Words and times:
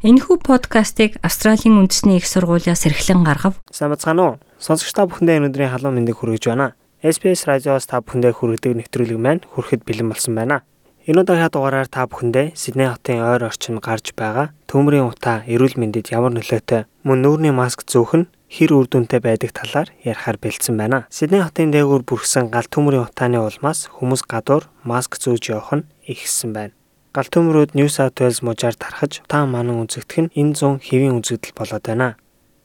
Энэхүү 0.00 0.40
подкастыг 0.40 1.20
Австралийн 1.20 1.76
үндэсний 1.76 2.16
их 2.16 2.24
сургуулиас 2.24 2.88
эрхлэн 2.88 3.20
гаргав. 3.20 3.60
Сайн 3.68 3.92
бацгаана 3.92 4.24
уу? 4.24 4.34
Сонсогч 4.56 4.96
та 4.96 5.04
бүхэндээ 5.04 5.44
өнөөдрийн 5.44 5.76
халуун 5.76 6.00
мэндийг 6.00 6.24
хүргэж 6.24 6.48
байна. 6.48 6.72
SBS 7.04 7.44
радиоос 7.44 7.84
та 7.84 8.00
бүхэндээ 8.00 8.32
хүргэдэг 8.32 8.80
нэвтрүүлэг 8.80 9.20
маань 9.20 9.44
хүрэхэд 9.44 9.84
бэлэн 9.84 10.08
болсон 10.08 10.40
байна. 10.40 10.64
Энэ 11.04 11.20
удаагийн 11.20 11.52
дугаараар 11.52 11.88
та 11.92 12.08
бүхэндээ 12.08 12.56
Сидней 12.56 12.88
хотын 12.88 13.20
ойр 13.20 13.44
орчинд 13.44 13.84
гарч 13.84 14.16
байгаа 14.16 14.56
төмрийн 14.72 15.04
утаа 15.04 15.44
эрүүл 15.44 15.76
мэндэд 15.76 16.16
ямар 16.16 16.32
нөлөөтэй 16.32 16.88
мөн 17.04 17.20
нүүрний 17.20 17.52
маск 17.52 17.84
зөөх 17.84 18.24
нь 18.24 18.30
хэр 18.48 18.72
үр 18.72 18.88
дүнтэй 18.88 19.20
байдаг 19.20 19.52
талаар 19.52 19.92
ярихаар 20.00 20.40
бэлдсэн 20.40 20.80
байна. 20.80 21.04
Сидней 21.12 21.44
хотын 21.44 21.76
дээгүүр 21.76 22.08
бүрхсэн 22.08 22.48
гал 22.48 22.64
төмрийн 22.72 23.04
утааны 23.04 23.36
улмаас 23.36 23.92
хүмүүс 23.92 24.24
гадуур 24.24 24.64
маск 24.80 25.20
зөөж 25.20 25.44
явах 25.52 25.76
нь 25.76 25.88
ихссэн 26.08 26.56
байна. 26.56 26.79
Гал 27.10 27.26
төмрүүд 27.26 27.74
New 27.74 27.90
South 27.90 28.22
Wales 28.22 28.38
мужаар 28.38 28.78
тархаж 28.78 29.18
утаан 29.26 29.50
манан 29.50 29.82
үзэгдэх 29.82 30.30
нь 30.30 30.30
энэ 30.30 30.54
зүүн 30.54 30.78
хэвийн 30.78 31.18
үзэгдэл 31.18 31.58
болоод 31.58 31.82
байна. 31.82 32.14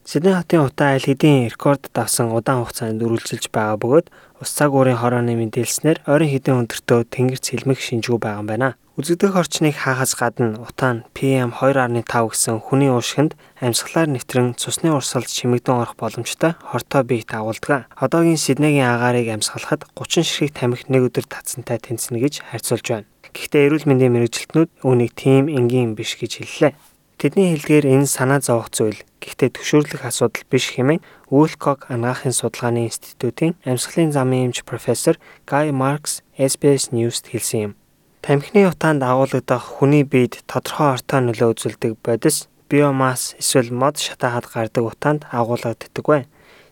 Сидней 0.06 0.38
хотын 0.38 0.62
утаа 0.62 0.94
аль 0.94 1.02
хэдийн 1.02 1.50
рекорд 1.50 1.90
давсан 1.90 2.30
удаан 2.30 2.62
хугацаанд 2.62 3.02
үргэлжилж 3.02 3.50
байгаа 3.50 3.74
бөгөөд 3.82 4.06
ус 4.38 4.50
цаг 4.54 4.70
уурын 4.70 5.02
хорооны 5.02 5.34
мэдээлснээр 5.34 6.06
ойрын 6.06 6.30
хэдэн 6.30 6.58
өндөртөө 6.62 7.00
тэнгэр 7.10 7.42
цэлмэх 7.42 7.82
шинжгүй 7.82 8.22
байгаа 8.22 8.38
юм 8.38 8.46
байна. 8.46 8.78
Үзэгдэх 8.94 9.34
орчныг 9.34 9.74
хаахаас 9.74 10.14
гадна 10.14 10.62
утаа 10.62 10.92
нь 10.94 11.04
PM2.5 11.10 12.06
гэсэн 12.06 12.62
хүний 12.62 12.88
уушгинд 12.94 13.34
амьсгалаар 13.58 14.14
нэвтрэн 14.14 14.54
цусны 14.54 14.94
урсгалд 14.94 15.26
чимэгдэн 15.26 15.74
орох 15.74 15.98
боломжтой 15.98 16.54
хортой 16.62 17.02
биет 17.02 17.34
агуулдаг. 17.34 17.90
Одоогийн 17.98 18.38
Сиднейгийн 18.38 18.94
агаарыг 18.94 19.26
амьсгалахад 19.26 19.90
30 19.98 20.22
ширхэг 20.22 20.54
тамхи 20.54 20.86
нэг 20.86 21.10
өдөр 21.10 21.26
татсантай 21.26 21.82
тэнцэнэ 21.82 22.22
гэж 22.22 22.46
харьцуулж 22.46 22.86
байна. 22.88 23.10
Гэхдээ 23.36 23.68
эрүүл 23.68 23.84
мэндийн 23.84 24.16
мэрэгжилтнүүд 24.16 24.70
үүнийг 24.80 25.12
тийм 25.12 25.52
энгийн 25.52 25.92
биш 25.92 26.16
гэж 26.16 26.40
хэллээ. 26.40 26.72
Тэдний 27.20 27.52
хэлдгээр 27.52 27.84
энэ 27.84 28.08
санаа 28.08 28.40
зовох 28.40 28.72
зүйл 28.72 29.04
гэхдээ 29.20 29.60
төвшөөрлөх 29.60 30.08
асуудал 30.08 30.44
биш 30.48 30.72
хэмээн 30.72 31.04
Woolcock 31.28 31.92
анагаахын 31.92 32.32
судалгааны 32.32 32.88
институтын 32.88 33.56
амьсгалын 33.68 34.12
замын 34.16 34.52
эмч 34.52 34.64
профессор 34.64 35.20
Guy 35.44 35.68
Marks 35.68 36.24
SBS 36.36 36.96
News-д 36.96 37.32
хэлсэн 37.32 37.60
юм. 37.60 37.72
Тамхины 38.24 38.68
утаанд 38.68 39.04
агуулгадах 39.04 39.64
хүний 39.80 40.04
биед 40.04 40.44
тодорхой 40.48 40.96
ортой 40.96 41.20
нөлөө 41.24 41.48
үзүүлдэг 41.56 41.92
бодис 42.04 42.48
биомасс 42.68 43.36
эсвэл 43.40 43.72
мод 43.72 43.96
шатаагаад 43.96 44.48
гардаг 44.48 44.84
утаанд 44.84 45.22
агуулгаддаг 45.28 46.04
бай. 46.04 46.24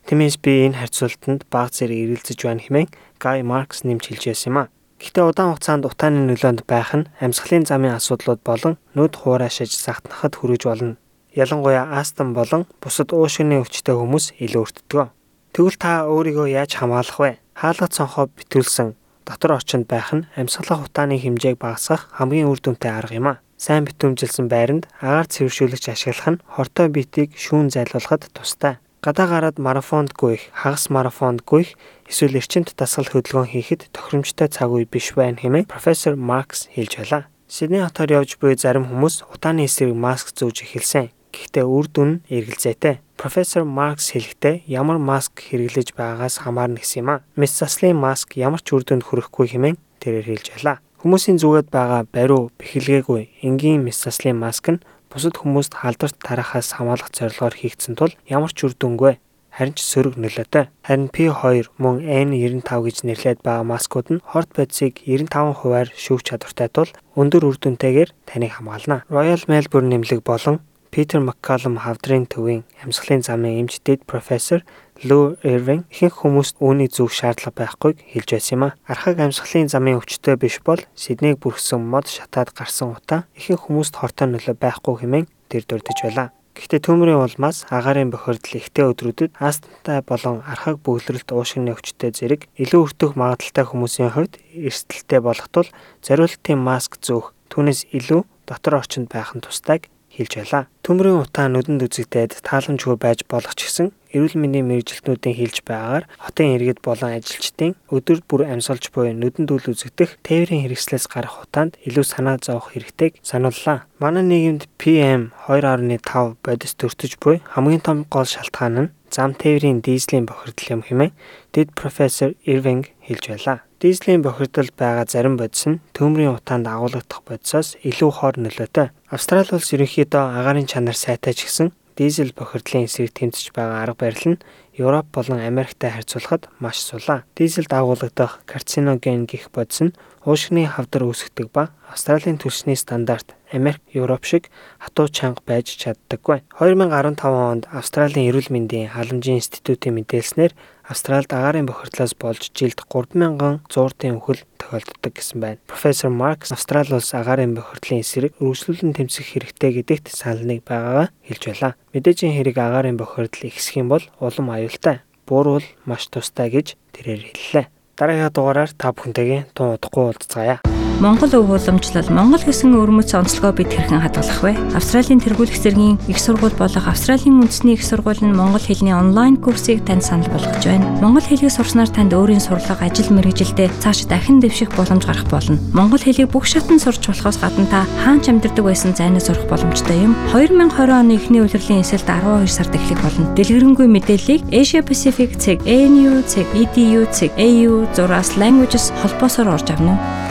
Тиймээс 0.05 0.37
би 0.45 0.69
энэ 0.69 0.77
харьцуултанд 0.81 1.49
баг 1.49 1.73
зэрэг 1.73 2.21
эргэлзэж 2.21 2.39
байна 2.45 2.61
хэмээн 2.61 2.89
Guy 3.17 3.41
Marks 3.41 3.85
нэмж 3.89 4.13
хэлж 4.13 4.25
байсан 4.29 4.49
юм 4.53 4.59
а. 4.61 4.74
Гэхдээ 5.01 5.25
удаан 5.27 5.51
хугацаанд 5.55 5.85
утааны 5.91 6.21
нөлөөнд 6.31 6.61
байх 6.71 6.91
нь 6.95 7.09
амьсгалын 7.19 7.67
замын 7.67 7.99
асуудлууд 7.99 8.41
болон 8.47 8.75
нүд 8.95 9.19
хуурайшиж 9.19 9.75
сахтнахад 9.75 10.39
хүрэж 10.39 10.63
болно. 10.71 10.97
Ялангуяа 11.35 11.99
астм 11.99 12.31
болон 12.39 12.63
бусад 12.79 13.11
уушгины 13.11 13.59
өвчтөй 13.59 13.95
хүмүүс 13.99 14.39
илүү 14.39 14.63
өртдөг. 14.63 15.11
Тэгвэл 15.55 15.79
та 15.83 16.07
өөрийгөө 16.07 16.47
яаж 16.55 16.79
хамгаалах 16.79 17.19
вэ? 17.19 17.31
Хаалга 17.59 17.87
цонхоо 17.91 18.31
битүүлсэн 18.31 18.95
дотор 19.27 19.59
орчинд 19.59 19.87
байх 19.91 20.15
нь 20.15 20.27
амьсгалах 20.39 20.87
утааны 20.87 21.19
хэмжээг 21.19 21.59
багасгах 21.59 22.11
хамгийн 22.15 22.51
үр 22.51 22.61
дүнтэй 22.63 22.91
арга 22.95 23.19
юм 23.19 23.27
а. 23.35 23.43
Сайн 23.59 23.87
битүүмжилсэн 23.87 24.47
байранд 24.47 24.87
агаар 25.03 25.27
цэвэршүүлэгч 25.27 25.87
ашиглах 25.91 26.29
нь 26.39 26.43
хортой 26.55 26.87
биетийг 26.91 27.35
шүүн 27.35 27.71
зайлуулахад 27.75 28.31
тустай 28.35 28.79
гадаа 29.05 29.29
гараад 29.29 29.61
марафонд 29.61 30.17
гүйх, 30.17 30.49
хагас 30.57 30.89
марафонд 30.89 31.45
гүйх 31.45 31.77
эсвэл 32.09 32.41
эрчимт 32.41 32.73
дасгал 32.73 33.05
хөдөлгөөн 33.05 33.53
хийхэд 33.53 33.93
тохиромжтой 33.93 34.49
цаг 34.49 34.73
үе 34.73 34.89
биш 34.89 35.13
байна 35.13 35.37
хэмээн 35.37 35.69
профессор 35.69 36.17
Маркс 36.17 36.73
хэлж 36.73 37.05
байлаа. 37.05 37.29
Сидней 37.45 37.85
хотоор 37.85 38.25
явж 38.25 38.41
буй 38.41 38.57
зарим 38.57 38.89
хүмүүс 38.89 39.29
утааны 39.29 39.69
эсрэг 39.69 39.93
маск 39.93 40.33
зүүж 40.33 40.65
эхэлсэн. 40.65 41.13
Гэхдээ 41.37 41.69
үр 41.69 41.87
дүн 41.93 42.09
нь 42.09 42.23
эргэлзээтэй. 42.33 43.05
Профессор 43.21 43.69
Маркс 43.69 44.17
хэлэхдээ 44.17 44.65
ямар 44.73 44.97
маск 44.97 45.37
хэрэглэж 45.37 45.93
байгаагаас 45.93 46.41
хамаарна 46.41 46.81
гэсэн 46.81 47.05
юм 47.05 47.11
а. 47.13 47.23
Мис 47.37 47.53
заслын 47.61 48.01
маск 48.01 48.41
ямар 48.41 48.65
ч 48.65 48.73
үр 48.73 48.89
дүнд 48.89 49.05
хүрэхгүй 49.05 49.53
хэмээн 49.53 49.77
тэрээр 50.01 50.33
хэлж 50.33 50.47
байлаа. 50.57 50.81
Хүмүүсийн 51.05 51.37
зүгээд 51.37 51.69
байгаа 51.69 52.09
бариу 52.09 52.49
бэхэлгээгүй 52.57 53.45
энгийн 53.45 53.85
мис 53.85 54.01
заслын 54.01 54.41
маск 54.41 54.73
нь 54.73 54.81
бусад 55.15 55.39
хүмүүст 55.39 55.79
халдварт 55.79 56.19
тарахаас 56.27 56.75
хамгаалах 56.75 57.15
зорилгоор 57.15 57.55
хийгдсэн 57.55 57.95
тул 57.95 58.19
ямар 58.27 58.51
ч 58.51 58.67
үр 58.67 58.75
дүнгүй 58.75 59.23
харин 59.55 59.75
ч 59.79 59.87
сөрөг 59.87 60.19
нөлөөтэй. 60.19 60.67
Харин 60.83 61.07
P2 61.15 61.71
мөн 61.79 62.03
N95 62.03 62.67
гэж 62.67 62.97
нэрлээд 63.07 63.41
байгаа 63.47 63.63
маскууд 63.63 64.09
нь 64.11 64.25
хорт 64.27 64.51
бодисыг 64.51 64.99
95 65.07 65.55
хувиар 65.63 65.89
шүүх 65.95 66.27
чадвартай 66.27 66.69
тул 66.75 66.91
өндөр 67.15 67.55
үр 67.55 67.57
дүнтэйгээр 67.63 68.11
таныг 68.27 68.59
хамгаална. 68.59 69.07
Royal 69.07 69.43
Melbourne 69.47 69.95
нэмлэг 69.95 70.27
болон 70.27 70.59
Питер 70.95 71.19
Маккалум 71.19 71.75
хавдрын 71.83 72.23
төвийн 72.31 72.63
амьсгалын 72.79 73.27
замын 73.27 73.67
эмч 73.67 73.83
дэд 73.83 74.07
профессор 74.07 74.63
Лу 75.03 75.35
Ирвин 75.43 75.83
ихэнх 75.91 76.23
хүмүүст 76.23 76.63
үүний 76.63 76.87
зөв 76.87 77.11
шаардлага 77.11 77.59
байхгүйг 77.59 77.99
хэлж 78.15 78.31
байсан 78.31 78.55
юм 78.55 78.63
а. 78.71 78.79
Архаг 78.87 79.19
амьсгалын 79.19 79.67
замын 79.67 79.99
өвчтөй 79.99 80.39
биш 80.39 80.63
бол 80.63 80.79
Сиднейг 80.95 81.43
бүрхсэн 81.43 81.83
мод 81.83 82.07
шатаад 82.07 82.55
гарсан 82.55 82.95
утаа 82.95 83.27
ихэнх 83.35 83.67
хүмүүст 83.67 83.99
хортой 83.99 84.39
нөлөө 84.39 84.55
байхгүй 84.55 84.95
хэмээн 85.03 85.27
тэр 85.51 85.67
дурдж 85.67 85.99
байлаа. 85.99 86.31
Гэхдээ 86.55 86.87
төмрийн 86.87 87.19
улмаас 87.27 87.67
агаарын 87.75 88.15
бохирдол 88.15 88.63
ихтэй 88.63 88.87
өдрүүдэд 88.95 89.35
астмтай 89.43 89.99
болон 90.07 90.47
архаг 90.47 90.79
бөглөрөлт 90.79 91.27
уушгины 91.35 91.75
өвчтөй 91.75 92.15
зэрэг 92.15 92.47
илүү 92.55 92.95
өртөх 92.95 93.19
магадaltaй 93.19 93.67
хүмүүсийн 93.67 94.15
хувьд 94.15 94.39
эрсдэлтэй 94.55 95.19
болох 95.19 95.51
тул 95.51 95.67
зориултын 96.07 96.63
маск 96.63 97.03
зөөх 97.03 97.35
түүнээс 97.51 97.91
илүү 97.99 98.23
дотор 98.47 98.79
орчинд 98.79 99.11
байх 99.11 99.35
нь 99.35 99.43
тусдайг 99.43 99.91
хэлж 100.17 100.33
байлаа. 100.39 100.65
Төмрийн 100.87 101.21
утаа 101.27 101.47
нүдэнд 101.51 101.85
үзэгдээд 101.87 102.47
тааламжгүй 102.47 102.97
байж 102.97 103.27
болох 103.27 103.55
ч 103.59 103.67
гэсэн 103.67 103.91
эрүүл 104.15 104.39
мэндийн 104.39 104.69
мэрэгжилтнүүдийн 104.71 105.37
хэлж 105.37 105.57
байгаагаар 105.67 106.05
хотын 106.23 106.55
иргэд 106.55 106.79
болон 106.87 107.19
ажилчдын 107.19 107.75
өдөр 107.91 108.19
бүр 108.29 108.47
амьсгалж 108.47 108.95
буй 108.95 109.11
нүдэнд 109.11 109.51
үл 109.51 109.67
үзэгдэх 109.75 110.23
тээврийн 110.23 110.63
хэрэгслээс 110.71 111.11
гарах 111.11 111.43
утаанд 111.43 111.75
илүү 111.83 112.07
санаа 112.07 112.39
зовох 112.39 112.71
хэрэгтэйг 112.79 113.19
санууллаа. 113.27 113.91
Манай 113.99 114.23
нийгэмд 114.23 114.71
PM 114.79 115.35
2.5 115.51 116.39
бодис 116.45 116.73
төртөж 116.79 117.19
буй 117.19 117.43
хамгийн 117.51 117.83
том 117.83 118.07
гол 118.07 118.29
шалтгаан 118.29 118.75
нь 118.79 118.93
зам 119.11 119.35
тээврийн 119.35 119.83
дизелийн 119.83 120.27
бохирдол 120.31 120.79
юм 120.79 120.83
хэмээн 120.87 121.15
дэд 121.55 121.75
профессор 121.75 122.39
Ирвинг 122.47 122.95
хэлж 123.03 123.25
байлаа. 123.31 123.59
Дизелийн 123.85 124.23
бохирдол 124.25 124.71
байгаа 124.81 125.05
зарим 125.05 125.37
бодис 125.37 125.69
нь 125.69 125.83
төмрийн 125.93 126.33
утаанд 126.33 126.65
агуулгадах 126.73 127.21
бодисоос 127.29 127.77
илүү 127.85 128.11
хор 128.17 128.35
нөлөөтэй. 128.41 128.89
Австрали 129.13 129.53
улс 129.53 129.77
ерөнхийдөө 129.77 130.25
агаарын 130.41 130.65
чанар 130.65 130.97
сайтай 130.97 131.37
ч 131.37 131.45
гэсэн 131.45 131.69
дизель 131.93 132.33
бохирдлын 132.33 132.89
эсрэг 132.89 133.13
тэмцэж 133.13 133.53
байгаа 133.53 133.85
арга 133.85 134.09
барил 134.09 134.25
нь 134.33 134.43
Европ 134.81 135.13
болон 135.13 135.37
Америктай 135.37 135.93
харьцуулахад 135.93 136.49
маш 136.65 136.81
сулаа. 136.81 137.29
Дизелд 137.37 137.69
агуулгадах 137.77 138.41
карциноген 138.49 139.29
гэх 139.29 139.53
бодис 139.53 139.85
нь 139.85 139.93
уушгины 140.25 140.65
хавдар 140.65 141.05
үүсгдэг 141.05 141.53
ба 141.53 141.69
Австралийн 141.93 142.41
түлшний 142.41 142.81
стандарт 142.81 143.37
Америк, 143.53 143.85
Европ 143.93 144.25
шиг 144.25 144.49
хатуу 144.81 145.13
чанга 145.13 145.45
байж 145.45 145.77
чаддаггүй. 145.77 146.41
2015 146.57 147.21
онд 147.21 147.69
Австралийн 147.69 148.33
эрүүл 148.33 148.49
мэндийн 148.49 148.97
халамжийн 148.97 149.45
институтын 149.45 149.95
мэдээлснээр 150.01 150.57
Австралид 150.85 151.33
агаарын 151.33 151.65
бохирдлоос 151.65 152.13
болж 152.21 152.53
жилд 152.53 152.85
3100 152.93 154.21
үхэл 154.21 154.45
тохиолддог 154.61 155.13
гэсэн 155.17 155.41
байна. 155.41 155.59
Профессор 155.65 156.13
Маркс 156.13 156.53
Австрали 156.53 156.93
улс 156.93 157.09
агаарын 157.17 157.57
бохирдлын 157.57 158.05
эсрэг 158.05 158.37
үргэлжлүүлэн 158.37 158.93
тэмцэх 158.93 159.33
хэрэгтэй 159.33 159.81
гэдэгт 159.81 160.13
санал 160.13 160.45
нэг 160.45 160.61
байгаагаа 160.69 161.09
хэлж 161.25 161.43
байлаа. 161.49 161.73
Мэдээжийн 161.97 162.37
хэрэг 162.37 162.57
агаарын 162.61 163.01
бохирдол 163.01 163.49
ихсэх 163.49 163.81
юм 163.81 163.89
бол 163.89 164.05
улам 164.21 164.53
аюултай. 164.53 165.01
Буурвал 165.25 165.65
маш 165.89 166.05
тустай 166.13 166.53
гэж 166.53 166.77
тэрээр 166.93 167.33
хэллээ. 167.33 167.67
Дараагийн 167.97 168.29
дугаараар 168.29 168.71
та 168.77 168.93
бүхэнтэйгээ 168.93 169.57
тун 169.57 169.81
удахгүй 169.81 170.05
уулзцаая. 170.13 170.74
Монгол 171.03 171.35
өв 171.35 171.51
уламжлал 171.51 172.07
Монгол 172.07 172.39
гэсэн 172.39 172.79
өрмөц 172.79 173.19
онцлогоо 173.19 173.51
бид 173.51 173.75
хэрхэн 173.75 173.99
хадгалах 173.99 174.41
вэ? 174.47 174.55
Австралийн 174.79 175.19
тэргуулах 175.19 175.59
зэргийн 175.59 175.99
их 176.07 176.23
сургууль 176.23 176.55
болох 176.55 176.87
Австралийн 176.87 177.43
үндэсний 177.43 177.75
их 177.75 177.83
сургууль 177.83 178.23
нь 178.23 178.31
монгол 178.31 178.63
хэлний 178.63 178.95
онлайн 178.95 179.35
курсыг 179.35 179.83
танд 179.83 180.07
санал 180.07 180.31
болгож 180.31 180.63
байна. 180.63 180.87
Монгол 181.03 181.27
хэлийг 181.27 181.51
сурснаар 181.51 181.91
танд 181.91 182.15
өөрийн 182.15 182.39
сурлага, 182.39 182.87
ажил 182.87 183.11
мэргэжилдээ 183.11 183.75
цааш 183.83 184.07
дахин 184.07 184.39
дэвших 184.39 184.71
боломж 184.79 185.03
гарах 185.03 185.27
болно. 185.27 185.59
Монгол 185.75 185.99
хэлийг 185.99 186.31
бүх 186.31 186.47
шатнд 186.47 186.79
сурч 186.79 187.03
болохоос 187.11 187.43
гадна 187.43 187.67
та 187.67 187.83
хаанч 188.07 188.31
амьдардаг 188.31 188.65
байсан 188.65 188.95
зайнаа 188.95 189.21
сурах 189.21 189.51
боломжтой 189.51 189.99
юм. 189.99 190.15
2020 190.31 190.95
оны 190.95 191.19
эхний 191.19 191.43
улирлын 191.43 191.83
эсэлд 191.83 192.07
12 192.07 192.47
сард 192.47 192.71
эхлэх 192.71 193.03
болно. 193.03 193.35
Дэлгэрэнгүй 193.35 193.91
мэдээллийг 193.91 194.47
Asia 194.55 194.81
Pacific 194.81 195.35
цэг, 195.43 195.59
ANU 195.67 196.23
цэг, 196.23 196.47
EDU 196.55 197.11
цэг, 197.11 197.35
AU 197.35 197.83
зураас 197.99 198.39
languages 198.39 198.95
холбоосоор 199.03 199.59
орж 199.59 199.75
авна 199.75 199.99
уу? 199.99 200.24